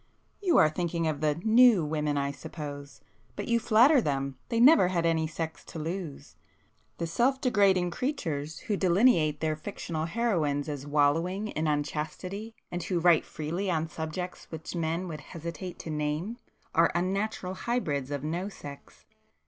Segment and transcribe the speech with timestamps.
[0.41, 5.27] "You are thinking of the 'New' women I suppose,—but you flatter them,—they never had any
[5.27, 6.35] sex to lose.
[6.97, 12.99] The self degrading creatures who delineate their fictional heroines as wallowing in unchastity, and who
[12.99, 16.37] write freely on subjects which men would hesitate to name,
[16.73, 19.05] are unnatural hybrids of no sex.